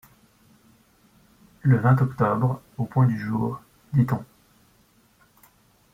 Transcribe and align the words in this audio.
Le 1.61 1.77
vingt 1.77 2.01
octobre, 2.01 2.59
au 2.79 2.85
point 2.85 3.05
du 3.05 3.19
jour, 3.19 3.61
dit-on 3.93 4.25